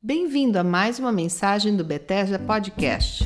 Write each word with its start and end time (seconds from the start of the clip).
Bem-vindo 0.00 0.56
a 0.56 0.62
mais 0.62 1.00
uma 1.00 1.10
mensagem 1.10 1.76
do 1.76 1.82
Bethesda 1.82 2.38
Podcast. 2.38 3.24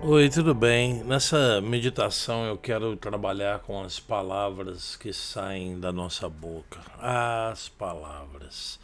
Oi, 0.00 0.28
tudo 0.30 0.54
bem? 0.54 1.02
Nessa 1.02 1.60
meditação 1.60 2.44
eu 2.46 2.56
quero 2.56 2.94
trabalhar 2.94 3.58
com 3.58 3.82
as 3.82 3.98
palavras 3.98 4.94
que 4.94 5.12
saem 5.12 5.80
da 5.80 5.90
nossa 5.90 6.28
boca. 6.28 6.78
As 7.00 7.68
palavras. 7.68 8.78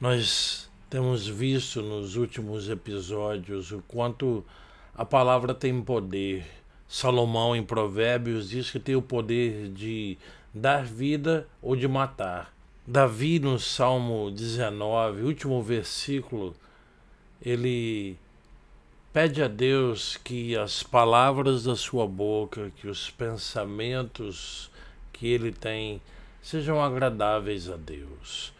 Nós 0.00 0.68
temos 0.90 1.28
visto 1.28 1.80
nos 1.80 2.16
últimos 2.16 2.68
episódios 2.68 3.70
o 3.70 3.80
quanto 3.86 4.44
a 4.96 5.04
palavra 5.04 5.54
tem 5.54 5.80
poder 5.80 6.44
Salomão, 6.92 7.56
em 7.56 7.64
Provérbios, 7.64 8.50
diz 8.50 8.70
que 8.70 8.78
tem 8.78 8.94
o 8.94 9.00
poder 9.00 9.70
de 9.70 10.18
dar 10.52 10.84
vida 10.84 11.48
ou 11.62 11.74
de 11.74 11.88
matar. 11.88 12.54
Davi, 12.86 13.38
no 13.38 13.58
Salmo 13.58 14.30
19, 14.30 15.22
último 15.22 15.62
versículo, 15.62 16.54
ele 17.40 18.18
pede 19.10 19.42
a 19.42 19.48
Deus 19.48 20.18
que 20.18 20.54
as 20.54 20.82
palavras 20.82 21.64
da 21.64 21.74
sua 21.74 22.06
boca, 22.06 22.70
que 22.76 22.86
os 22.86 23.10
pensamentos 23.10 24.70
que 25.14 25.26
ele 25.26 25.50
tem, 25.50 25.98
sejam 26.42 26.78
agradáveis 26.78 27.70
a 27.70 27.76
Deus. 27.78 28.52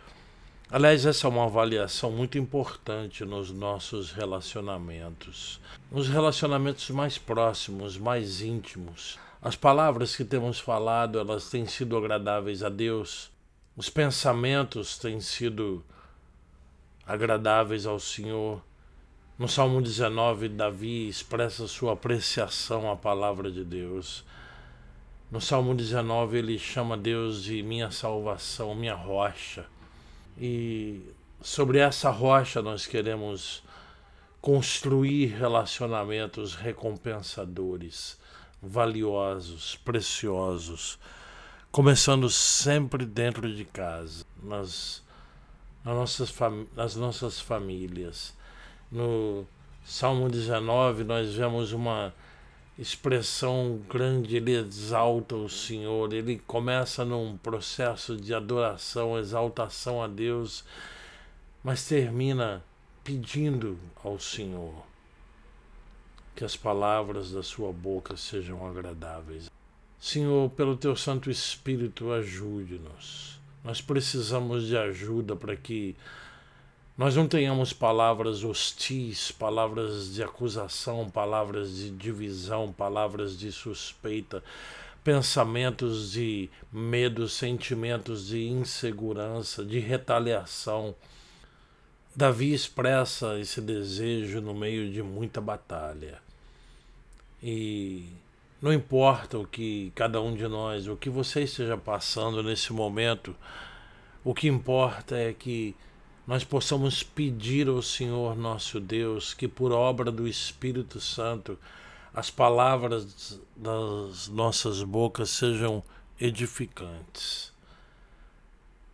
Aliás, 0.75 1.05
essa 1.05 1.27
é 1.27 1.29
uma 1.29 1.45
avaliação 1.45 2.11
muito 2.11 2.39
importante 2.39 3.27
nos 3.27 3.51
nossos 3.51 4.11
relacionamentos, 4.11 5.61
nos 5.91 6.09
relacionamentos 6.09 6.89
mais 6.89 7.19
próximos, 7.19 7.98
mais 7.98 8.41
íntimos. 8.41 9.19
As 9.43 9.55
palavras 9.55 10.17
que 10.17 10.25
temos 10.25 10.59
falado, 10.59 11.19
elas 11.19 11.51
têm 11.51 11.67
sido 11.67 11.95
agradáveis 11.95 12.62
a 12.62 12.71
Deus. 12.71 13.31
Os 13.77 13.91
pensamentos 13.91 14.97
têm 14.97 15.21
sido 15.21 15.84
agradáveis 17.06 17.84
ao 17.84 18.00
Senhor. 18.00 18.65
No 19.39 19.48
Salmo 19.48 19.83
19, 19.83 20.48
Davi 20.48 21.06
expressa 21.06 21.69
sua 21.69 21.93
apreciação 21.93 22.91
à 22.91 22.97
palavra 22.97 23.50
de 23.50 23.62
Deus. 23.62 24.25
No 25.31 25.39
Salmo 25.39 25.75
19, 25.75 26.39
ele 26.39 26.59
chama 26.59 26.97
Deus 26.97 27.45
de 27.45 27.62
minha 27.62 27.91
salvação, 27.91 28.75
minha 28.75 28.95
rocha. 28.95 29.67
E 30.38 31.02
sobre 31.41 31.78
essa 31.78 32.11
rocha 32.11 32.62
nós 32.62 32.86
queremos 32.86 33.62
construir 34.41 35.27
relacionamentos 35.27 36.55
recompensadores, 36.55 38.19
valiosos, 38.60 39.77
preciosos, 39.84 40.98
começando 41.70 42.28
sempre 42.28 43.06
dentro 43.06 43.53
de 43.55 43.64
casa, 43.64 44.25
nas, 44.42 45.03
nas, 45.84 45.94
nossas, 45.94 46.34
nas 46.75 46.97
nossas 46.97 47.41
famílias. 47.41 48.34
No 48.91 49.47
Salmo 49.84 50.28
19 50.28 51.05
nós 51.05 51.34
vemos 51.34 51.72
uma 51.72 52.12
expressão 52.78 53.81
grande, 53.89 54.37
ele 54.37 54.56
exalta 54.56 55.34
o 55.34 55.48
Senhor, 55.48 56.12
ele 56.12 56.39
começa 56.47 57.05
num 57.05 57.37
processo 57.37 58.17
de 58.17 58.33
adoração, 58.34 59.19
exaltação 59.19 60.03
a 60.03 60.09
Deus, 60.09 60.65
mas 61.62 61.87
termina 61.87 62.65
pedindo 63.05 63.78
ao 64.03 64.19
Senhor 64.19 64.75
que 66.34 66.45
as 66.45 66.56
palavras 66.56 67.31
da 67.33 67.43
sua 67.43 67.73
boca 67.73 68.17
sejam 68.17 68.67
agradáveis. 68.67 69.50
Senhor, 70.00 70.50
pelo 70.50 70.77
teu 70.77 70.97
Santo 70.97 71.31
Espírito, 71.31 72.11
ajude-nos. 72.11 73.39
Nós 73.62 73.81
precisamos 73.81 74.67
de 74.67 74.77
ajuda 74.77 75.37
para 75.37 75.55
que 75.55 75.95
nós 76.97 77.17
não 77.17 77.27
tenhamos 77.27 77.73
palavras 77.73 78.45
hostis, 78.45 79.33
palavras 79.33 80.12
de 80.15 80.22
acusação, 80.22 81.09
palavras 81.09 81.75
de 81.77 81.91
divisão, 81.91 82.71
palavras 82.71 83.39
de 83.39 83.50
suspeita, 83.50 84.43
pensamentos 85.03 86.12
de 86.12 86.50
medo, 86.71 87.28
sentimentos 87.28 88.27
de 88.27 88.47
insegurança, 88.47 89.65
de 89.65 89.78
retaliação. 89.78 90.94
Davi 92.15 92.53
expressa 92.53 93.39
esse 93.39 93.62
desejo 93.62 94.43
no 94.43 94.53
meio 94.53 94.93
de 94.93 95.03
muita 95.03 95.41
batalha. 95.41 96.21
E 97.43 98.06
não 98.61 98.71
importa 98.71 99.39
o 99.39 99.47
que 99.47 99.91
cada 99.95 100.21
um 100.21 100.34
de 100.34 100.47
nós, 100.47 100.87
o 100.87 100.97
que 100.97 101.09
você 101.09 101.45
esteja 101.45 101.77
passando 101.77 102.43
nesse 102.43 102.71
momento, 102.72 103.34
o 104.22 104.34
que 104.34 104.47
importa 104.47 105.16
é 105.16 105.33
que 105.33 105.75
nós 106.27 106.44
possamos 106.44 107.03
pedir 107.03 107.69
ao 107.69 107.83
Senhor 107.83 108.37
nosso 108.37 108.78
Deus 108.78 109.34
que, 109.34 109.49
por 109.49 109.72
obra 109.72 110.10
do 110.10 110.28
Espírito 110.28 111.00
Santo, 111.00 111.59
as 112.15 112.31
palavras 112.31 113.41
das 113.56 114.28
nossas 114.28 114.83
bocas 114.83 115.31
sejam 115.31 115.83
edificantes. 116.21 117.53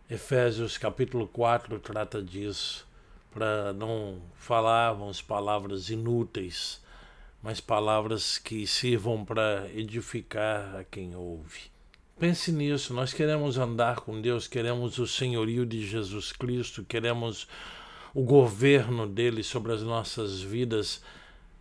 Efésios 0.09 0.77
capítulo 0.77 1.27
4 1.27 1.79
trata 1.79 2.23
disso, 2.23 2.87
para 3.31 3.73
não 3.73 4.19
falarmos 4.35 5.21
palavras 5.21 5.89
inúteis, 5.91 6.81
mas 7.43 7.61
palavras 7.61 8.39
que 8.39 8.65
sirvam 8.65 9.23
para 9.23 9.69
edificar 9.71 10.77
a 10.77 10.83
quem 10.83 11.15
ouve. 11.15 11.69
Pense 12.19 12.51
nisso, 12.51 12.93
nós 12.93 13.13
queremos 13.13 13.57
andar 13.57 14.01
com 14.01 14.19
Deus, 14.19 14.45
queremos 14.45 14.99
o 14.99 15.07
senhorio 15.07 15.65
de 15.65 15.87
Jesus 15.87 16.33
Cristo, 16.33 16.83
queremos 16.83 17.47
o 18.13 18.21
governo 18.21 19.07
dele 19.07 19.41
sobre 19.41 19.71
as 19.71 19.81
nossas 19.81 20.41
vidas. 20.41 21.01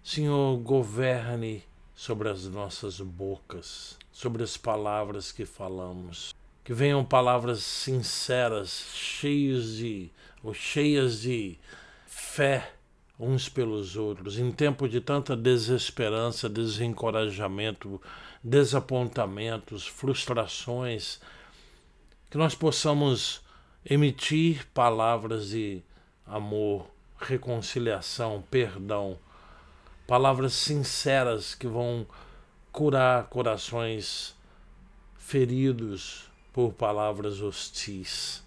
Senhor, 0.03 0.59
governe 0.59 1.63
sobre 1.95 2.29
as 2.29 2.49
nossas 2.49 3.01
bocas, 3.01 3.97
sobre 4.11 4.43
as 4.43 4.57
palavras 4.57 5.31
que 5.31 5.45
falamos. 5.45 6.35
Que 6.65 6.75
venham 6.75 7.05
palavras 7.05 7.61
sinceras, 7.61 8.91
cheias 8.93 9.77
de 9.77 10.11
ou 10.43 10.53
cheias 10.53 11.21
de 11.21 11.57
fé 12.05 12.73
uns 13.19 13.49
pelos 13.49 13.97
outros, 13.97 14.39
em 14.39 14.53
tempo 14.53 14.89
de 14.89 15.01
tanta 15.01 15.37
desesperança, 15.37 16.49
desencorajamento, 16.49 18.01
desapontamentos, 18.43 19.87
frustrações, 19.87 21.21
que 22.31 22.39
nós 22.39 22.55
possamos 22.55 23.43
emitir 23.84 24.67
palavras 24.73 25.49
de 25.49 25.83
amor, 26.27 26.87
reconciliação, 27.19 28.45
perdão, 28.51 29.19
palavras 30.06 30.53
sinceras 30.53 31.55
que 31.55 31.67
vão 31.67 32.06
curar 32.71 33.25
corações 33.25 34.37
feridos 35.17 36.31
por 36.53 36.73
palavras 36.73 37.41
hostis, 37.41 38.43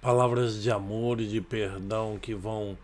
palavras 0.00 0.60
de 0.60 0.70
amor 0.70 1.20
e 1.20 1.28
de 1.28 1.40
perdão 1.40 2.18
que 2.20 2.34
vão 2.34 2.76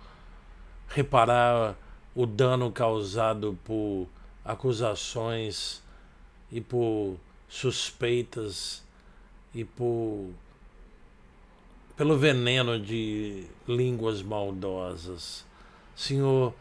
reparar 0.88 1.76
o 2.15 2.26
dano 2.26 2.72
causado 2.72 3.59
por 3.65 4.09
acusações 4.44 5.82
e 6.50 6.60
por 6.60 7.16
suspeitas 7.49 8.82
e 9.54 9.65
por 9.65 10.31
pelo 11.97 12.16
veneno 12.16 12.78
de 12.78 13.44
línguas 13.66 14.22
maldosas. 14.22 15.44
Senhor, 15.97 16.54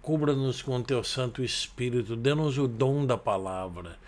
cubra-nos 0.00 0.62
com 0.62 0.82
teu 0.82 1.04
Santo 1.04 1.44
Espírito, 1.44 2.16
dê-nos 2.16 2.56
o 2.56 2.66
dom 2.66 3.04
da 3.04 3.18
palavra. 3.18 3.98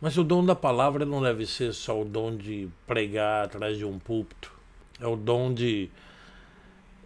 Mas 0.00 0.18
o 0.18 0.24
dom 0.24 0.44
da 0.44 0.56
palavra 0.56 1.04
não 1.04 1.22
deve 1.22 1.46
ser 1.46 1.72
só 1.72 2.00
o 2.00 2.04
dom 2.04 2.36
de 2.36 2.68
pregar 2.84 3.44
atrás 3.44 3.78
de 3.78 3.84
um 3.84 3.96
púlpito. 3.96 4.52
É 5.00 5.06
o 5.06 5.14
dom 5.14 5.54
de 5.54 5.88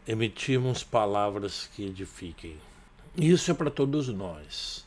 emitirmos 0.07 0.83
palavras 0.83 1.71
que 1.75 1.85
edifiquem. 1.85 2.57
Isso 3.17 3.51
é 3.51 3.55
para 3.55 3.71
todos 3.71 4.09
nós. 4.09 4.85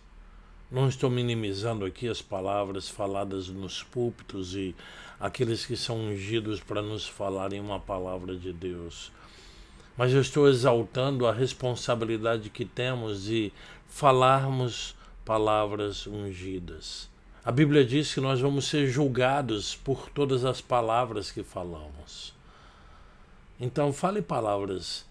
Não 0.69 0.89
estou 0.89 1.09
minimizando 1.09 1.85
aqui 1.85 2.09
as 2.09 2.21
palavras 2.21 2.89
faladas 2.89 3.47
nos 3.47 3.81
púlpitos 3.83 4.55
e 4.55 4.75
aqueles 5.19 5.65
que 5.65 5.77
são 5.77 5.97
ungidos 6.07 6.59
para 6.59 6.81
nos 6.81 7.07
falarem 7.07 7.61
uma 7.61 7.79
palavra 7.79 8.35
de 8.35 8.51
Deus. 8.51 9.11
Mas 9.95 10.11
eu 10.11 10.19
estou 10.19 10.49
exaltando 10.49 11.25
a 11.25 11.31
responsabilidade 11.31 12.49
que 12.49 12.65
temos 12.65 13.23
de 13.23 13.53
falarmos 13.87 14.95
palavras 15.23 16.05
ungidas. 16.07 17.09
A 17.45 17.51
Bíblia 17.51 17.85
diz 17.85 18.13
que 18.13 18.19
nós 18.19 18.41
vamos 18.41 18.65
ser 18.65 18.87
julgados 18.87 19.75
por 19.75 20.09
todas 20.09 20.43
as 20.43 20.59
palavras 20.59 21.31
que 21.31 21.43
falamos. 21.43 22.33
Então, 23.59 23.93
fale 23.93 24.21
palavras 24.21 25.05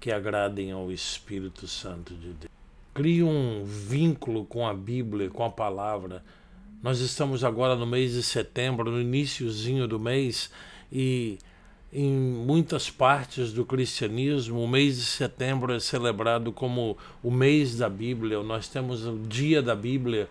que 0.00 0.10
agradem 0.10 0.72
ao 0.72 0.90
Espírito 0.90 1.68
Santo 1.68 2.14
de 2.14 2.28
Deus. 2.32 2.52
Crie 2.92 3.22
um 3.22 3.64
vínculo 3.64 4.44
com 4.44 4.66
a 4.66 4.74
Bíblia, 4.74 5.30
com 5.30 5.44
a 5.44 5.50
palavra. 5.50 6.24
Nós 6.82 7.00
estamos 7.00 7.42
agora 7.42 7.74
no 7.74 7.86
mês 7.86 8.12
de 8.12 8.22
setembro, 8.22 8.90
no 8.90 9.00
iníciozinho 9.00 9.88
do 9.88 9.98
mês, 9.98 10.50
e 10.92 11.38
em 11.92 12.12
muitas 12.12 12.90
partes 12.90 13.52
do 13.52 13.64
cristianismo, 13.64 14.60
o 14.60 14.68
mês 14.68 14.96
de 14.96 15.04
setembro 15.04 15.72
é 15.72 15.78
celebrado 15.78 16.52
como 16.52 16.98
o 17.22 17.30
mês 17.30 17.76
da 17.76 17.88
Bíblia. 17.88 18.42
Nós 18.42 18.66
temos 18.66 19.06
o 19.06 19.16
dia 19.16 19.62
da 19.62 19.76
Bíblia. 19.76 20.28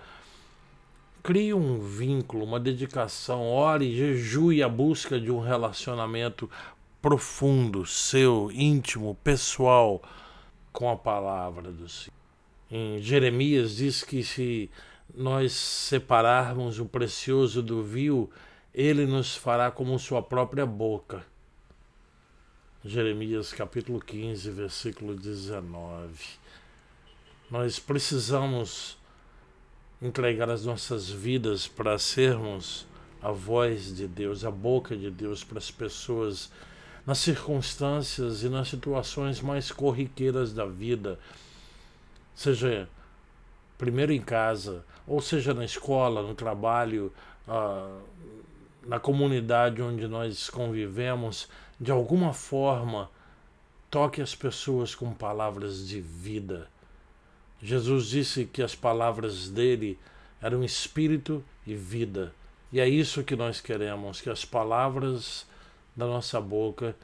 Crie 1.24 1.54
um 1.54 1.80
vínculo, 1.80 2.44
uma 2.44 2.60
dedicação, 2.60 3.48
ore, 3.48 3.96
jejue 3.96 4.62
a 4.62 4.68
busca 4.68 5.18
de 5.18 5.32
um 5.32 5.40
relacionamento 5.40 6.50
profundo, 7.04 7.86
seu, 7.86 8.50
íntimo, 8.50 9.14
pessoal 9.22 10.02
com 10.72 10.90
a 10.90 10.96
palavra 10.96 11.70
do 11.70 11.90
Senhor. 11.90 12.14
Em 12.72 13.02
Jeremias 13.02 13.76
diz 13.76 14.04
que 14.04 14.24
se 14.24 14.72
nós 15.14 15.52
separarmos 15.52 16.80
o 16.80 16.86
precioso 16.86 17.62
do 17.62 17.84
vil, 17.84 18.32
ele 18.74 19.06
nos 19.06 19.36
fará 19.36 19.70
como 19.70 20.00
sua 20.00 20.24
própria 20.24 20.66
boca. 20.66 21.26
Jeremias 22.86 23.52
capítulo 23.52 24.00
15, 24.00 24.50
versículo 24.52 25.14
19. 25.14 26.14
Nós 27.52 27.80
precisamos 27.80 28.98
entregar 30.02 30.50
as 30.50 30.66
nossas 30.66 31.10
vidas 31.10 31.68
para 31.68 32.00
sermos 32.00 32.88
a 33.22 33.30
voz 33.30 33.94
de 33.94 34.08
Deus, 34.08 34.46
a 34.46 34.52
boca 34.52 34.96
de 34.96 35.12
Deus 35.12 35.44
para 35.44 35.58
as 35.58 35.70
pessoas 35.70 36.50
nas 37.06 37.20
circunstâncias 37.20 38.44
e 38.44 38.50
nas 38.50 38.70
situações 38.70 39.42
mais 39.42 39.72
corriqueiras 39.72 40.54
da 40.54 40.66
vida, 40.66 41.20
seja 42.34 42.88
primeiro 43.78 44.14
em 44.14 44.22
casa, 44.22 44.86
ou 45.06 45.22
seja 45.22 45.54
na 45.54 45.66
escola, 45.66 46.22
no 46.22 46.34
trabalho, 46.34 47.12
ah, 47.48 48.00
na 48.86 49.00
comunidade 49.00 49.82
onde 49.82 50.08
nós 50.08 50.50
convivemos, 50.50 51.50
de 51.80 51.92
alguma 51.92 52.34
forma, 52.34 53.10
toque 53.90 54.22
as 54.22 54.34
pessoas 54.34 54.96
com 54.96 55.14
palavras 55.14 55.88
de 55.88 56.00
vida. 56.00 56.68
Jesus 57.62 58.08
disse 58.08 58.46
que 58.46 58.62
as 58.62 58.76
palavras 58.76 59.50
dele 59.50 60.00
eram 60.42 60.64
espírito 60.64 61.44
e 61.66 61.76
vida. 61.76 62.34
E 62.72 62.80
é 62.80 62.88
isso 62.88 63.24
que 63.24 63.36
nós 63.36 63.62
queremos, 63.62 64.20
que 64.20 64.30
as 64.30 64.44
palavras 64.44 65.46
da 65.96 66.06
nossa 66.06 66.40
boca, 66.40 66.96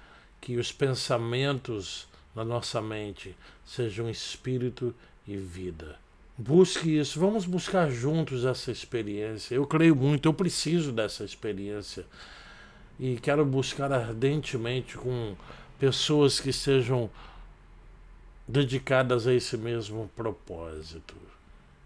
que 0.41 0.57
os 0.57 0.71
pensamentos 0.71 2.07
da 2.35 2.43
nossa 2.43 2.81
mente 2.81 3.35
sejam 3.65 4.09
espírito 4.09 4.93
e 5.27 5.37
vida. 5.37 5.97
Busque 6.37 6.97
isso, 6.97 7.19
vamos 7.19 7.45
buscar 7.45 7.91
juntos 7.91 8.45
essa 8.45 8.71
experiência. 8.71 9.55
Eu 9.55 9.67
creio 9.67 9.95
muito, 9.95 10.27
eu 10.27 10.33
preciso 10.33 10.91
dessa 10.91 11.23
experiência 11.25 12.05
e 12.97 13.17
quero 13.17 13.45
buscar 13.45 13.91
ardentemente 13.91 14.97
com 14.97 15.35
pessoas 15.77 16.39
que 16.39 16.53
sejam 16.53 17.09
dedicadas 18.47 19.27
a 19.27 19.33
esse 19.33 19.57
mesmo 19.57 20.09
propósito. 20.15 21.15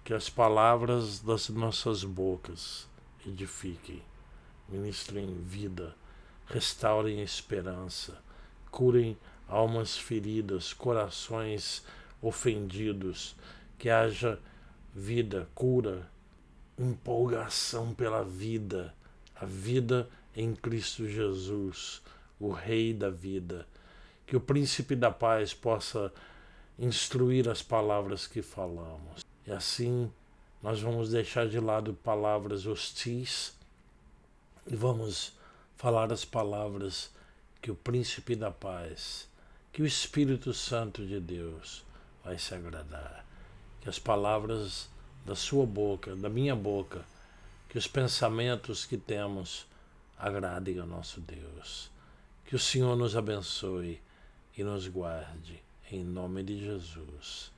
Que 0.03 0.13
as 0.13 0.29
palavras 0.29 1.19
das 1.19 1.49
nossas 1.49 2.03
bocas 2.03 2.87
edifiquem, 3.25 4.01
ministrem 4.69 5.33
vida, 5.45 5.95
restaurem 6.47 7.21
esperança, 7.21 8.17
curem 8.71 9.17
almas 9.47 9.97
feridas, 9.97 10.73
corações 10.73 11.83
ofendidos 12.21 13.35
que 13.77 13.89
haja 13.89 14.39
vida, 14.93 15.47
cura, 15.53 16.07
empolgação 16.77 17.93
pela 17.93 18.23
vida, 18.23 18.93
a 19.35 19.45
vida 19.45 20.09
em 20.35 20.55
Cristo 20.55 21.07
Jesus, 21.07 22.01
o 22.39 22.51
Rei 22.51 22.93
da 22.93 23.09
vida. 23.09 23.67
Que 24.25 24.35
o 24.35 24.41
Príncipe 24.41 24.95
da 24.95 25.11
Paz 25.11 25.53
possa 25.53 26.11
instruir 26.79 27.49
as 27.49 27.61
palavras 27.61 28.25
que 28.25 28.41
falamos. 28.41 29.23
E 29.45 29.51
assim 29.51 30.11
nós 30.61 30.81
vamos 30.81 31.11
deixar 31.11 31.47
de 31.47 31.59
lado 31.59 31.93
palavras 31.93 32.65
hostis 32.65 33.53
e 34.65 34.75
vamos 34.75 35.33
falar 35.83 36.13
as 36.13 36.23
palavras 36.23 37.11
que 37.61 37.69
o 37.69 37.75
Príncipe 37.75 38.37
da 38.37 38.49
Paz, 38.49 39.27
que 39.69 39.81
o 39.81 39.85
Espírito 39.85 40.53
Santo 40.53 41.05
de 41.05 41.19
Deus 41.19 41.83
vai 42.23 42.39
se 42.39 42.55
agradar 42.55 43.25
que 43.81 43.89
as 43.89 43.99
palavras 43.99 44.87
da 45.25 45.35
sua 45.35 45.65
boca, 45.65 46.15
da 46.15 46.29
minha 46.29 46.55
boca, 46.55 47.03
que 47.67 47.77
os 47.77 47.85
pensamentos 47.85 48.85
que 48.85 48.97
temos 48.97 49.67
agradem 50.17 50.79
ao 50.79 50.87
nosso 50.87 51.19
Deus. 51.19 51.91
Que 52.45 52.55
o 52.55 52.59
Senhor 52.59 52.95
nos 52.95 53.13
abençoe 53.17 53.99
e 54.57 54.63
nos 54.63 54.87
guarde, 54.87 55.61
em 55.91 56.01
nome 56.01 56.43
de 56.43 56.61
Jesus. 56.61 57.51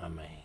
Amém. 0.00 0.42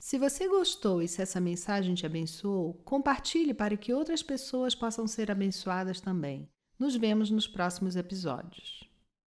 Se 0.00 0.18
você 0.18 0.48
gostou 0.48 1.00
e 1.00 1.06
se 1.06 1.22
essa 1.22 1.40
mensagem 1.40 1.94
te 1.94 2.04
abençoou, 2.04 2.74
compartilhe 2.84 3.54
para 3.54 3.76
que 3.76 3.94
outras 3.94 4.20
pessoas 4.20 4.74
possam 4.74 5.06
ser 5.06 5.30
abençoadas 5.30 6.00
também. 6.00 6.48
Nos 6.82 6.96
vemos 6.96 7.30
nos 7.30 7.46
próximos 7.46 7.94
episódios. 7.94 8.91